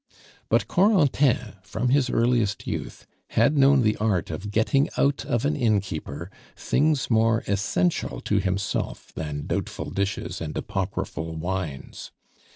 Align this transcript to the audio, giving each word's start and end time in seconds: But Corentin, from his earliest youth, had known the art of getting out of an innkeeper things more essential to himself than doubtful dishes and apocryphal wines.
But 0.49 0.67
Corentin, 0.67 1.57
from 1.61 1.89
his 1.89 2.09
earliest 2.09 2.65
youth, 2.65 3.05
had 3.27 3.55
known 3.55 3.83
the 3.83 3.97
art 3.97 4.31
of 4.31 4.49
getting 4.49 4.89
out 4.97 5.23
of 5.25 5.45
an 5.45 5.55
innkeeper 5.55 6.31
things 6.55 7.11
more 7.11 7.43
essential 7.47 8.19
to 8.21 8.39
himself 8.39 9.13
than 9.13 9.45
doubtful 9.45 9.91
dishes 9.91 10.41
and 10.41 10.57
apocryphal 10.57 11.35
wines. 11.35 12.11